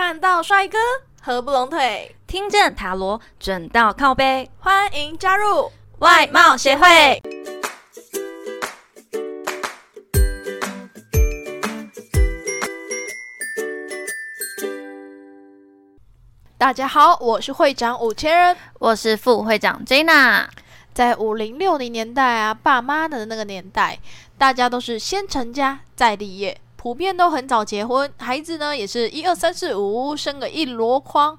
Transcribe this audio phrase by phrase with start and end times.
[0.00, 0.78] 看到帅哥
[1.20, 7.20] 合不拢腿，听见塔罗准到靠背，欢迎加入外貌协会。
[16.56, 20.46] 大家好，我是会长五千人，我是副会长 Jina。
[20.94, 23.98] 在五零六零年代啊，爸妈的那个年代，
[24.38, 26.60] 大家都是先成家再立业。
[26.78, 31.36] 普遍都很早结婚，孩子呢也是一二三四五生个一箩筐。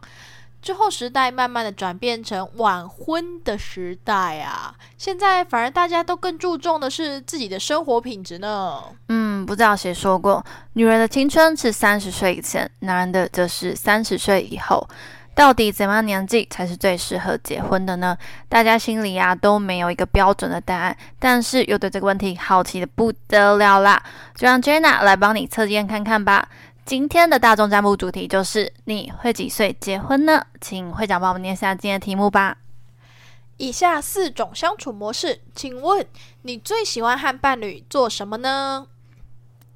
[0.62, 8.84] 之后时代慢慢的转变成晚婚的时代啊，现在反而大家都更注重的是自己的生活品质呢。
[9.08, 14.86] 嗯，不知道谁说过，女人的青春是三十岁以前，男人的则是三十岁以后。
[15.40, 18.18] 到底怎么样年纪才是最适合结婚的呢？
[18.50, 24.04] 大家心里啊都没有一个标准的答案，但是又对这个问题好奇的不得了啦。
[24.36, 26.50] 就让 Jenna 来帮你测验看看吧。
[26.84, 30.46] 今天的大众占卜主题就是你会几岁结婚呢？
[30.60, 32.58] 请会长帮我们念一下今天的题目吧。
[33.56, 36.06] 以下四种相处模式，请问
[36.42, 38.88] 你最喜欢和伴侣做什么呢？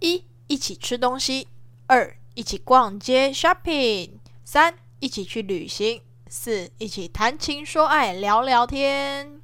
[0.01, 1.47] 一、一起吃东西；
[1.87, 4.09] 二、一起逛街 shopping；
[4.43, 4.73] 三。
[5.03, 9.41] 一起去旅行，四一起谈情说爱聊聊天，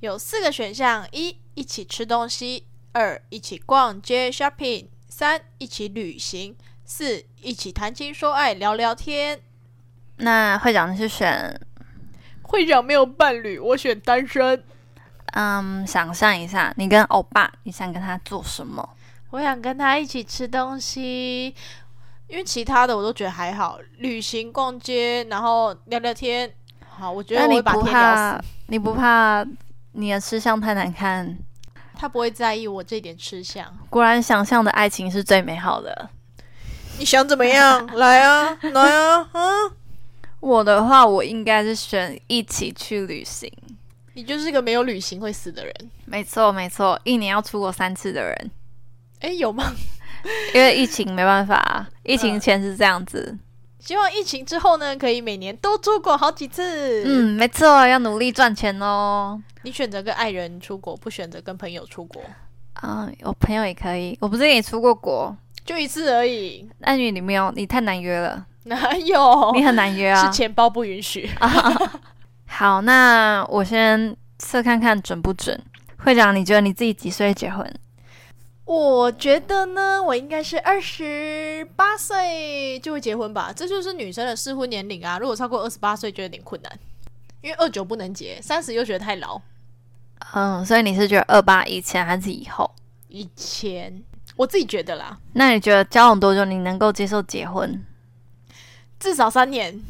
[0.00, 9.38] 有四个选项：一一起吃东西，二一起逛街 shopping，三一起旅行，四一起谈情说爱聊聊天。
[10.16, 11.60] 那会长你是选？
[12.40, 14.64] 会长没有伴侣，我选单身。
[15.34, 18.96] 嗯，想象一下，你跟欧巴，你想跟他做什么？
[19.28, 21.54] 我想跟他一起吃东西。
[22.30, 26.50] 因为其他的我都觉得还好，旅行、逛街，然后聊聊天。
[26.88, 28.44] 好，我觉得我会把天聊死。
[28.68, 29.44] 你不怕
[29.92, 31.36] 你的吃相太难看？
[31.96, 33.66] 他不会在意我这点吃相。
[33.90, 36.08] 果然，想象的爱情是最美好的。
[36.98, 37.84] 你想怎么样？
[37.96, 39.28] 来啊， 来啊！
[39.32, 39.72] 嗯，
[40.38, 43.52] 我的话，我应该是选一起去旅行。
[44.14, 45.74] 你就是个没有旅行会死的人。
[46.04, 48.50] 没错，没错，一年要出国三次的人。
[49.20, 49.72] 哎，有吗？
[50.54, 53.36] 因为疫情没办法，疫情前是这样子。
[53.78, 57.02] 希望疫情之后呢，可以每年都出国好几次。
[57.06, 59.40] 嗯，没错，要努力赚钱哦。
[59.62, 62.20] 你选择跟爱人出国，不选择跟朋友出国
[62.74, 63.08] 啊？
[63.22, 64.16] 我朋友也可以。
[64.20, 66.68] 我不是也出过国，就一次而已。
[66.80, 68.46] 那你你没有，你太难约了。
[68.64, 69.52] 哪有？
[69.54, 70.26] 你很难约啊？
[70.26, 71.30] 是钱包不允许。
[72.46, 75.58] 好，那我先测看看准不准。
[76.04, 77.66] 会长，你觉得你自己几岁结婚？
[78.70, 85.18] 我觉得呢，我应该是二十八岁就会结婚吧，这就是女生的适婚年龄啊。
[85.18, 86.78] 如果超过二十八岁，就有点困难，
[87.40, 89.40] 因为二九不能结，三十又觉得太老。
[90.34, 92.70] 嗯，所以你是觉得二八以前还是以后？
[93.08, 94.04] 以前，
[94.36, 95.18] 我自己觉得啦。
[95.32, 97.84] 那你觉得交往多久你能够接受结婚？
[99.00, 99.80] 至少三年。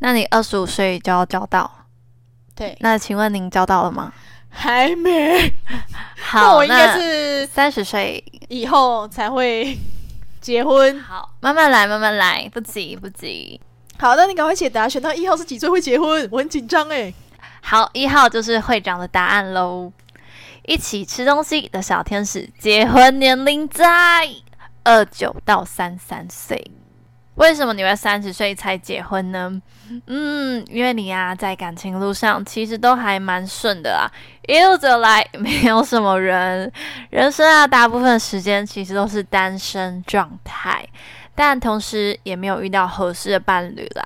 [0.00, 1.86] 那你二十五岁就要交到？
[2.54, 2.76] 对。
[2.80, 4.12] 那请问您交到了吗？
[4.56, 5.52] 还没，
[6.32, 9.76] 那我应该是三十岁以后才会
[10.40, 10.98] 结婚。
[11.00, 13.60] 好，慢慢来，慢慢来，不急不急。
[13.98, 16.26] 好那，你赶快解答，选到一号是几岁会结婚？
[16.32, 17.12] 我很紧张哎。
[17.60, 19.92] 好，一号就是会长的答案喽。
[20.64, 24.28] 一起吃东西的小天使，结婚年龄在
[24.82, 26.70] 二九到三三岁。
[27.36, 29.60] 为什么你会三十岁才结婚呢？
[30.06, 34.04] 嗯，因为你呀，在感情路上其实都还蛮顺的啊，
[34.48, 36.70] 一路走来没有什么人，
[37.10, 40.84] 人生啊，大部分时间其实都是单身状态，
[41.34, 44.02] 但同时也没有遇到合适的伴侣啦。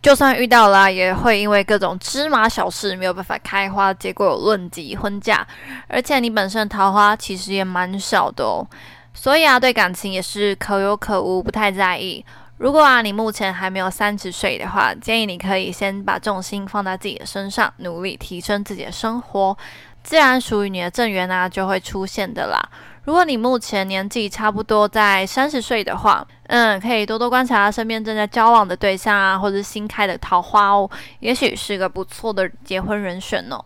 [0.00, 5.46] 就算遇到了，也会因为各种芝麻小事没有办法开花，结果论及婚嫁。
[5.86, 8.66] 而且你本身桃花其实也蛮少的哦，
[9.14, 12.24] 所以啊，对感情也是可有可无，不太在意。
[12.56, 19.56] 如果啊，你目前还没有三十岁的话，建议你可以先把重心放在自己的身上，努力提升自己的生活，
[20.04, 22.60] 自然属于你的正缘啊就会出现的啦。
[23.04, 33.62] 如果你目前年纪差不多在三十岁的话，嗯，可以多多观察身边正在交往的对象啊，或者新开的桃花哦，也许是个不错的结婚人选哦。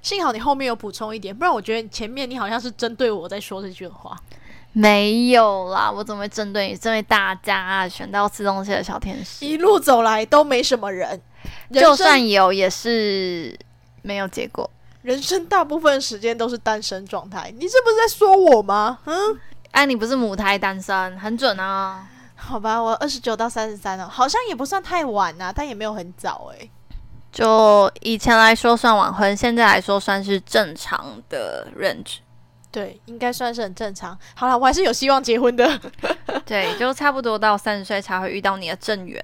[0.00, 4.16] 幸好你后面有补充一点，不然我觉得前面你好像是针对我在说这句话。
[4.78, 6.76] 没有啦，我怎么会针对你？
[6.76, 11.18] 针对大家啊，选到吃东西的小天使，一路走来都没什么人，
[11.72, 13.58] 就算有也是
[14.02, 14.70] 没有结果。
[15.00, 18.98] 人生大部分时间都是单身状态，你这不是在说我吗？
[19.06, 19.16] 嗯，
[19.70, 22.06] 哎，你不是母胎单身，很准啊。
[22.34, 26.68] 好吧，我二十九到三十三了，好像也不算太晚呐，但也没有很早哎。
[27.32, 32.18] 就以前来说算晚婚，现在来说算是正常的 range。
[32.76, 34.14] 对，应该算是很正常。
[34.34, 35.80] 好了，我还是有希望结婚的。
[36.44, 39.18] 对，就差不多到三十岁才会遇到你的正缘。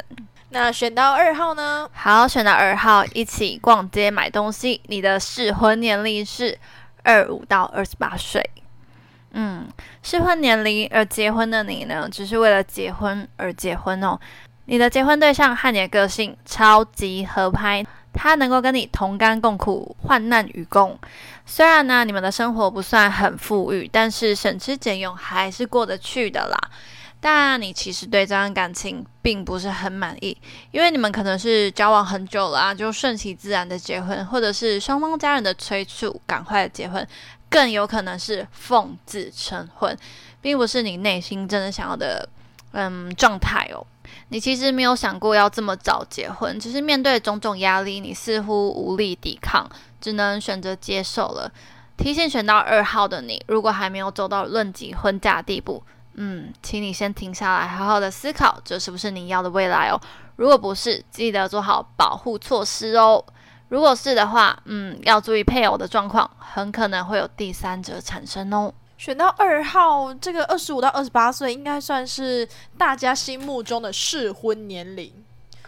[0.49, 1.87] 那选到二号呢？
[1.93, 4.81] 好，选到二号，一起逛街买东西。
[4.87, 6.59] 你的适婚年龄是
[7.03, 8.43] 二五到二十八岁。
[9.33, 9.69] 嗯，
[10.03, 14.19] 适婚年龄而结婚的你呢，只是为了结婚而结婚哦。
[14.65, 20.99] 你的结婚对象和你的个性超级合拍，他能够跟你同甘共苦，患难与共。
[21.47, 26.59] 虽然呢，你们的生活不算很富裕，但是省吃俭用还是过得去的啦。
[27.25, 30.37] 但你其实对这段感情并不是很满意，
[30.73, 37.07] 因为你们可能是交往很久了啊，就顺其自然的结婚，或者是双方家人的催促赶快结婚，
[37.49, 39.97] 更有可能是奉子成婚，
[40.41, 42.29] 并不是你内心真的想要的
[42.73, 43.87] 嗯状态哦。
[44.29, 49.67] 你其实没有想过要这么早结婚，只是面对种种压力，你似乎无力抵抗，
[50.01, 51.51] 只能选择接受了。
[51.97, 55.83] 提前选到二号的你，如果还没有走到论及婚嫁地步。
[56.15, 59.99] 嗯，请你先停下来，好好的思考，这是不是你要的未来哦？
[60.37, 63.25] 如果不是，记得做好保护措施哦。
[63.69, 68.73] 如果是的话，嗯，要注意配偶的状况，很可能会有第三者产生哦。
[69.03, 75.13] 选到二号，这个二十五到二十八岁，应该算是大家心目中的适婚年龄。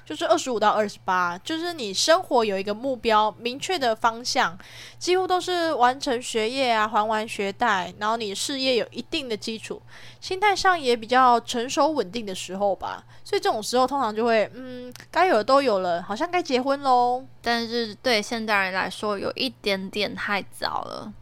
[0.04, 4.56] 就是二十五到二十八，就是你生活有一个目标明确的方向，
[5.00, 9.82] 几乎都是完成学业啊，还完学贷，然后你事业有一定的基础，
[10.20, 13.02] 心态上也比较成熟稳定的时候吧。
[13.24, 17.24] 所以这种时候通常就会，嗯，该有的都有了，好像该结婚喽。
[17.42, 21.12] 但是对现代人来说，有一点点太早了。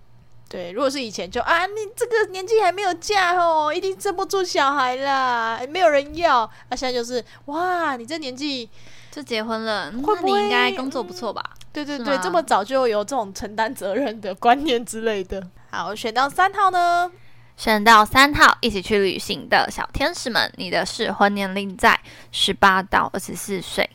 [0.52, 6.48] 对，如果是以前就啊，你这个年纪还没有嫁哦，一定生不出小孩啦，没有人要。
[6.68, 8.68] 那现在就是哇，你这年纪
[9.10, 11.42] 就结婚了，会不会应该工作不错吧？
[11.72, 15.42] 对对对，这么早就有这种承担责任的观念之类的。
[15.70, 17.10] 好，选到三号呢？
[17.56, 21.98] 选到三号，一起去旅行的小天使们，你的适婚年龄在
[22.30, 23.88] 十八到二十四岁。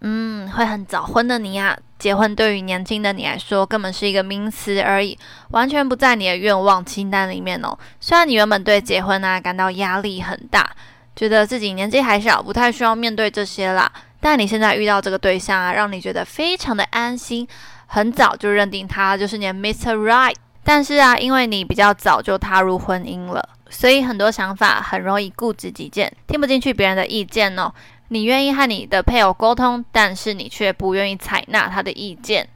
[0.00, 5.18] 嗯，会很早婚的你呀，结婚对于年轻的你来说根本是一个名词而已，
[5.50, 7.76] 完全不在你的愿望清单里面哦。
[8.00, 10.70] 虽然你原本对结婚啊感到压力很大，
[11.16, 13.90] 觉得自己年纪还小，不太需要面对这些啦，
[14.20, 17.48] 但你现在遇到这个对象啊，让你觉得非常的安心，
[17.86, 19.94] 很早就认定他就是你的 Mr.
[19.96, 20.34] Right。
[20.62, 27.72] 但是啊，因为你比较早就踏入婚姻了，所以很多想法很容易固执己见，听不进去别人的意见哦。
[28.08, 32.48] 你愿意和你的配偶沟通，但是你却不愿意采纳他的意见。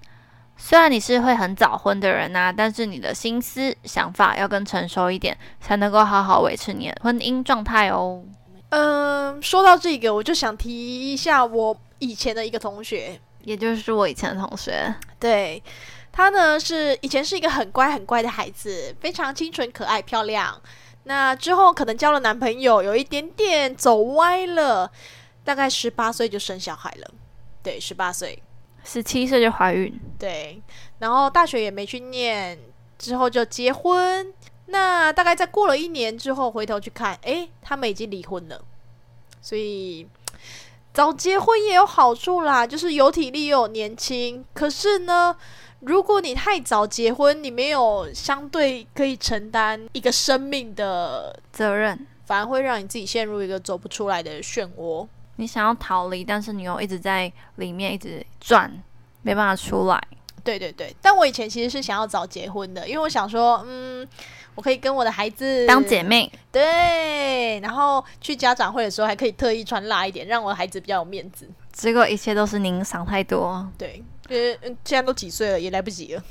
[0.57, 8.23] 虽然你是会很早婚的人呐，但是你的心思想法要更成熟一点，才能够好好维持你的婚姻状态哦。
[8.69, 14.95] 嗯，说到这个，我就想提一下我以前的一个同学，也就是我以前的同学。
[15.19, 15.63] 对
[16.13, 20.61] 他呢，是以前是一个很乖很乖的孩子，非常清纯可爱漂亮。
[21.05, 24.93] 那之后可能交了男朋友，有一点点走歪了。
[25.45, 27.11] 大概十八岁就生小孩了，
[27.63, 28.41] 对，十八岁，
[28.85, 30.63] 十七岁就怀孕，对，
[30.99, 32.59] 然后大学也没去念，
[32.99, 34.33] 之后就结婚。
[34.67, 38.65] 那大概在过了一年之后，回头去看，诶，他们已经离婚了。
[39.43, 40.07] 所以
[40.95, 44.45] 早结婚也有好处啦，就是有体力又有年轻。
[44.55, 45.35] 可是呢，
[45.81, 55.09] 如果你太早结婚，你没有相对可以承担一个生命的责任，反而会让你自己陷入一个走不出来的漩涡。
[55.41, 58.71] 你想要逃离，但是你又一直在里面一直转，
[59.23, 59.99] 没办法出来。
[60.45, 64.07] 对对对，但我以前其实是想要早结婚的，因为我想说，嗯，
[64.55, 71.49] 我可以跟我的孩子当姐妹，对，然后去家长会的时候还可以特意穿辣一点，让我的孩子比较有面子。
[71.73, 73.67] 结果一切都是您想太多。
[73.79, 76.23] 对，因为现在都几岁了，也来不及了。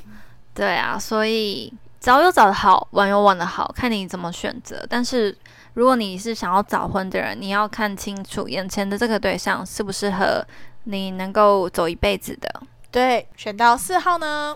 [0.53, 4.85] 对啊，所以早有早的好，晚有晚的好，看你怎么选择。
[4.87, 5.35] 但是。
[5.79, 10.45] 如果你是想要早婚的人，你要看清楚眼前的这个对象适不适合
[10.83, 12.61] 你能够走一辈子的。
[12.91, 14.53] 对，选到四号呢？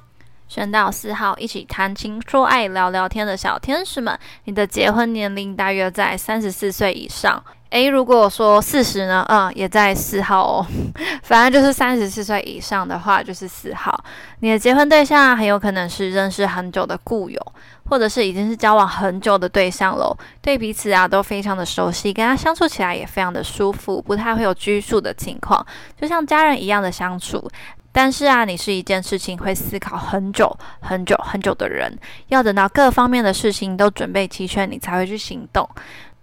[0.50, 7.42] 选到四号，一起谈情说爱、聊聊天的小天使们，你的结婚年龄大约在三十四岁以上。
[7.70, 9.25] 诶，如果说四十呢？
[9.30, 10.68] 嗯，也在四号哦。
[11.24, 14.03] 反正就是三十四岁以上的话，就是四号。
[14.42, 17.42] 你的结婚对象很有可能是认识很久的故友，
[17.90, 20.16] 或者是已经是交往很久的对象喽。
[20.42, 25.66] 对彼此啊都非常的熟悉，跟他相处起来也非常的舒服，不太会有拘束的情况，
[26.00, 27.50] 就像家人一样的相处。
[27.96, 31.96] 但是啊，你是一件事情会思考很久很久很久的人，
[32.30, 35.70] 要等到各方面的事情都准备齐全，你才会去行动。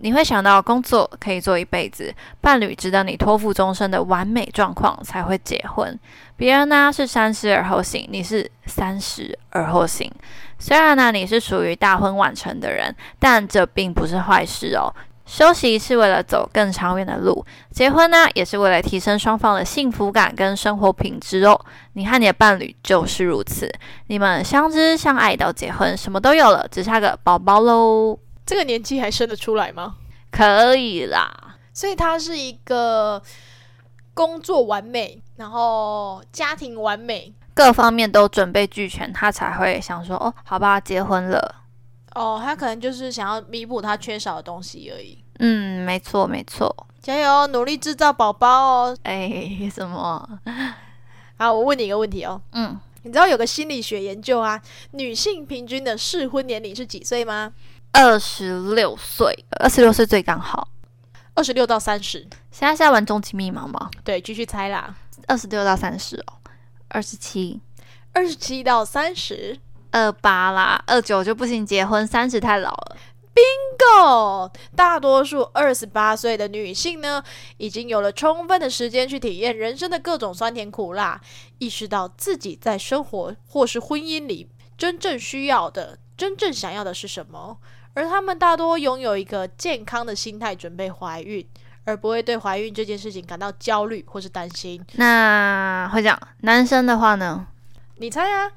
[0.02, 5.97] 你会想到工作可以做一辈子，伴侣值得你托付终身的完美状况才会结婚。
[6.40, 10.11] 别人呢是三思而后行，你是三十而后行。
[10.59, 14.90] 虽然呢你是属于大婚晚成的人，但这并不是坏事哦。
[15.26, 21.61] 休息是为了走更长远的路，结婚呢也是为了提升双方的幸福感跟生活品质哦。
[21.92, 23.70] 你和你的伴侣就是如此，
[24.06, 28.18] 你们相知相爱到结婚，什么都有了，只差个宝宝喽。
[28.47, 29.97] 这个年纪还生得出来吗？
[30.30, 33.23] 可以啦，所以他是一个
[34.14, 41.54] 工作完美，然后家庭完美，各方面都准备俱全，他才会想说哦，好吧，结婚了。
[42.14, 45.16] 哦，他可能就是想要弥补他缺少的东西而已。
[45.38, 48.99] 嗯，没错没错，加油，努力制造宝宝哦！
[49.04, 50.28] 哎，什么？
[51.38, 52.38] 好，我问你一个问题哦。
[52.52, 57.54] 嗯，你知道有个心理学研究啊，女性平均的适婚年龄是几岁吗？
[57.92, 60.68] 二十六岁，二十六岁最刚好。
[61.32, 62.28] 二十六到三十。
[62.50, 63.88] 现在是在玩终极密码吗？
[64.04, 64.94] 对，继续猜啦。
[65.31, 66.43] 二十六到三十哦，
[66.89, 67.61] 二十七，
[68.13, 69.57] 二十七到三十，
[69.93, 72.97] 二八啦，二九就不行，结婚三十太老了。
[73.33, 74.51] Bingo！
[74.75, 77.23] 大多数二十八岁的女性呢，
[77.59, 81.21] 已经有了充分的时间去体验人生的各种酸甜苦辣，
[81.59, 87.59] 意识到自己在生活或是婚姻里真正需要的、真正想要的是什么。
[87.95, 91.47] 而她们大多拥有一个健康的心态，准备怀孕，
[91.85, 94.85] 而不会对怀孕这件事情感到焦虑或是担心。
[94.95, 97.47] 那会讲男生的话呢？
[97.97, 98.53] 你猜啊？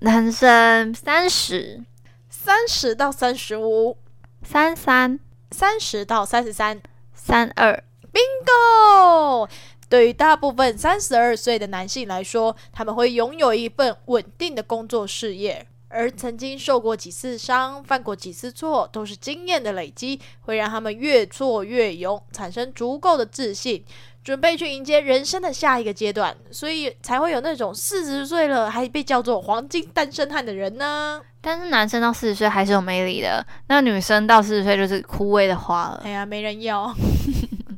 [0.00, 1.82] 男生三十
[2.28, 3.96] 三十到三十五，
[4.42, 5.18] 三三
[5.50, 6.80] 三十到三十三。
[7.16, 9.48] 三二，Bingo！
[9.88, 23.84] 对于大部分三十二岁的男性来说，他们会拥有一份稳定的工作事业，而曾经受过几次伤、犯过几次错，都是经验的累积，会让他们越挫越勇，产生足够的自信，
[24.24, 31.20] 准备去迎接人生的下一个阶段，所以才会有那种四十岁了还被叫做黄金单身汉的人呢。
[31.40, 36.02] 但是男生到四十岁还是有魅力的，那女生到四十岁就是枯萎的花了。
[36.04, 36.92] 哎呀，没人要。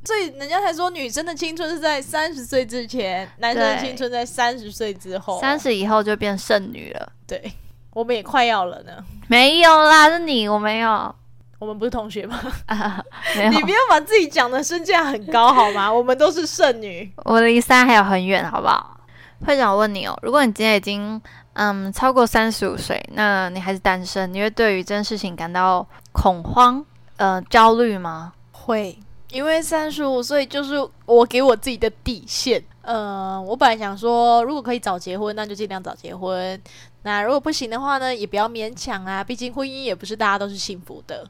[0.06, 5.40] 所以人家才说，女生的青春是在三十岁之前，男生的青春在三十岁之后。
[5.40, 7.12] 三十以后就变剩女了。
[7.26, 7.52] 对，
[7.96, 8.92] 我们也快要了呢。
[9.26, 11.14] 没有啦，是你，我没有。
[11.58, 12.38] 我们不是同学吗？
[12.66, 13.02] 啊，
[13.34, 15.88] 没有你不，要把自己讲的身价很高好吗？
[15.90, 17.10] 我们都是剩女。
[17.24, 19.00] 我离三还有很远，好不好？
[19.46, 21.18] 会长，我问你哦，如果你今天已经
[21.54, 26.84] 嗯超过三十五岁，那你还是单身，你会对于这件事情感到恐慌、
[27.16, 28.34] 呃焦虑吗？
[28.52, 28.98] 会，
[29.30, 30.74] 因为三十五岁就是
[31.06, 32.62] 我给我自己的底线。
[32.82, 36.60] 呃，我本来想说，如果可以早结婚，那就尽量早结婚。
[37.06, 41.24] 那如果不行的话呢，也不要勉强啊，毕竟婚姻也不是大家都是幸福的。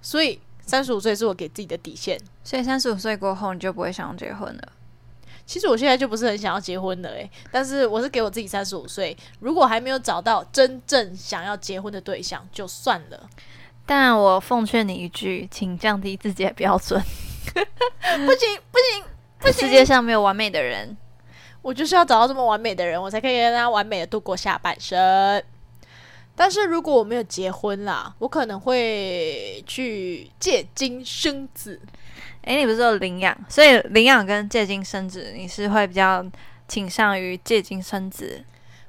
[0.00, 2.16] 所以三十五岁是我给自己的底线。
[2.44, 4.72] 所以三十五岁过后，你就不会想要结婚了。
[5.44, 13.28] 其实我现在就不是很想要结婚了诶，但是我是给我自己三十五岁，如果还没有找到真正想要结婚的对象，就算了。
[13.84, 17.02] 但我奉劝你一句，请降低自己的标准。
[17.52, 17.58] 不
[18.38, 19.04] 行不行，
[19.40, 20.96] 不行世界上没有完美的人。
[21.62, 25.42] 我就是要找到这么完美的人，我才可以跟他完美的度过下半生。
[26.34, 31.80] 但是如果我没有结婚啦，我可能会去借精生子。
[32.42, 36.24] 诶，你不是有领养，所以领养跟借精生子，你是会比较
[36.66, 38.42] 倾向于借精生子。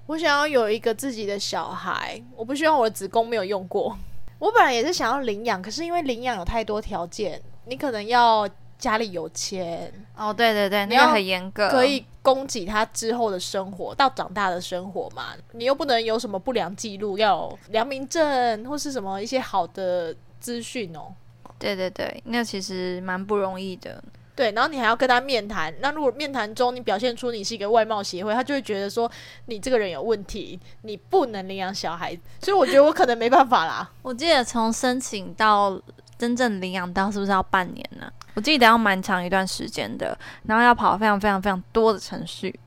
[0.08, 3.96] 我想要有一个自己的小孩，我不希望我的子宫没有用过。
[4.39, 15.27] 我本来也是想要领养，可是因为领养有太多条件，你可能要家里有钱，哦，对对对，你要那个很严格，可以供给他之后的生活，到长大的生活嘛。
[15.53, 21.13] 你又不能有什么不良记录，要良民证或是什么一些好的资讯哦。
[21.58, 24.03] 对对对，那其实蛮不容易的。
[24.36, 25.72] 对，然后你还要跟他面谈。
[25.80, 29.10] 那如果面谈中你表现出你是一个外貌协会，他就会觉得说
[29.46, 32.18] 你这个人有问题，你不能领养小孩。
[32.42, 33.88] 所以我觉得我可能没办法啦。
[34.01, 35.80] 我记得从申请到
[36.24, 38.10] 真正领养到是不是要半年呢？
[38.34, 42.58] 我记得要蛮长一段时间的，然后要跑非常非常非常多的程序。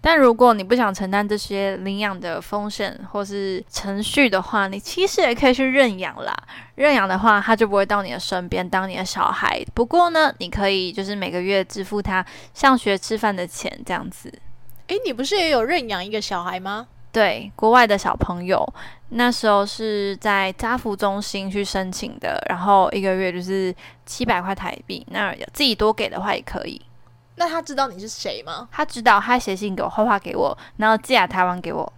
[0.00, 6.34] 但如果你不想承担这些领养的风险或是程序的话，你其实也可以去认养啦。
[6.74, 9.64] 认养的话，他就不会到你的身边当你的小孩。
[9.72, 14.32] 不过呢，你可以就是每个月支付他上学吃饭的钱，这样子。
[14.88, 16.88] 诶，你不是也有认养一个小孩吗？
[17.16, 18.62] 对，国外的小朋友，
[19.08, 26.78] 那时候是在家福中心去申请的，然后一个月就是七百块台币，那自己多给的话也可以。
[27.36, 28.68] 那他知道你是谁吗？
[28.70, 31.90] 他知道，他写信给我，画画给我，然后寄来台湾给我。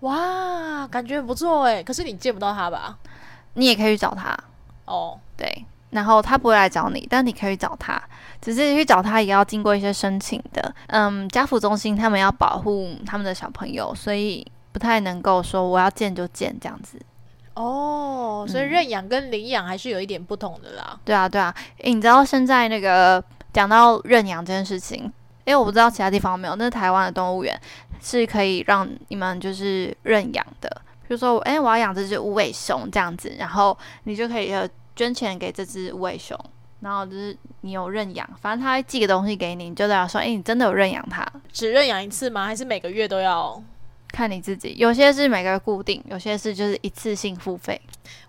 [0.00, 1.82] 哇，感觉不错哎。
[1.82, 2.98] 可是你见不到他吧？
[3.54, 4.38] 你也可以去找他，
[4.84, 8.02] 哦，对，然后他不会来找你，但你可以找他，
[8.42, 10.74] 只是去找他也要经过一些申请的。
[10.88, 16.98] 嗯，家福中心他们要保护他们的小朋友，所以不太能够说我要见就见这样子。
[17.54, 20.98] 哦，所以嗯认养跟领养还是有一点不同的啦。
[21.04, 23.22] 对啊，对啊，诶，你知道现在那个
[23.52, 25.04] 讲到认养这件事情，
[25.44, 27.56] 因为我不知道其他地方有没有，那台湾的动物园
[28.02, 30.68] 是可以让你们就是认养的。
[31.06, 36.38] 比如说，诶，我要养这只无尾熊这样子，然后你就可以呃捐钱给这只无尾熊，
[36.80, 41.26] 然后就是你有认养，反正他会寄个东西给你，你就代表说，诶，你真的有认养它。
[41.52, 42.46] 只认养一次吗？
[42.46, 43.62] 还是每个月都要？
[44.08, 47.80] 看你自己，有些是每个月固定，有些是就是一次性付费。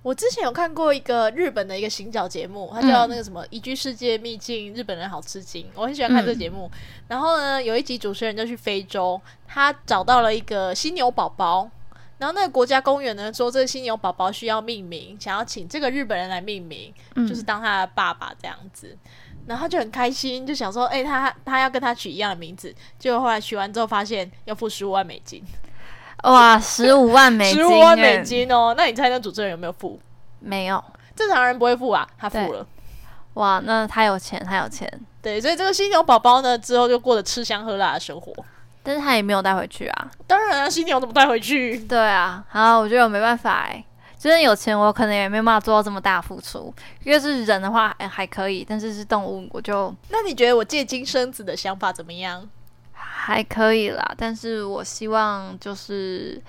[0.02, 6.72] 我之前有看过一个日本的一个行脚节目，它叫那个什么“移居世界秘境”，日本人好吃惊，我很喜欢看这个节目。
[7.08, 11.70] 然后呢，有一集主持人就去非洲，他找到了一个犀牛宝宝。
[12.18, 18.98] 然后那个国家公园呢说，这个犀牛宝宝需要命名，想要请这个日本人来命名，嗯就是当他的爸爸这样子。
[19.48, 22.74] 然后他就很开心，就想说，哎、他他要跟他取一样的名字。
[22.98, 25.44] 结果后来取完之后，发现要付十五万美金，
[26.24, 28.74] 哇，十五万美金， 十五万美，金哦。
[28.76, 30.00] 那你猜那主持人有没有付？
[30.40, 30.84] 没有。
[31.16, 32.66] 正常人不会付啊，他付了。
[33.36, 34.92] 哇，那他有钱，他有钱，
[35.22, 38.34] 对，所以这个犀牛宝宝呢，之后就过得吃香喝辣的生活。
[38.86, 40.12] 但是他也没有带回去啊。
[40.28, 41.80] 当然啊，犀牛怎么带回去？
[41.80, 43.84] 对啊，好，我觉得我没办法哎、
[44.18, 46.72] 就是有钱，我可能也没办法做到这么大付出。
[47.04, 52.48] 因为是人的话，哎、还可以，但是是动物，我就那你觉得我借精生子的想法怎么样？
[52.94, 54.14] 还可以啦。
[54.16, 56.40] 但是我希望就是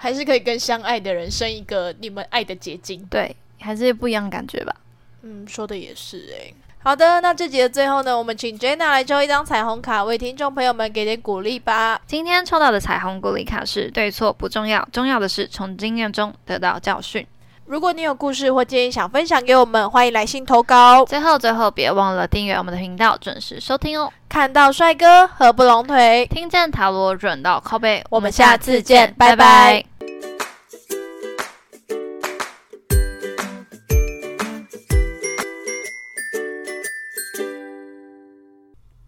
[0.00, 3.04] 还是可以跟相爱的人生一个你们爱的结晶？
[3.10, 4.74] 对，还是不一样的感觉吧。
[5.22, 11.98] 嗯，说的也是诶、好的，那这集的最后呢，我们请 Jenna 来抽一张彩虹卡，为听众朋友们给点鼓励吧。
[12.06, 17.26] 今天抽到的彩虹鼓励卡是对错不重要，重要的是从经验中得到教训。
[17.64, 21.02] 如果你有故事或建议想分享给我们，欢迎来信投稿。
[21.06, 24.12] 最后最后，别忘了订阅我们的频道，准时收听哦。
[24.28, 29.82] 看到帅哥合不拢腿，听见塔罗准到靠背，我们下次见拜拜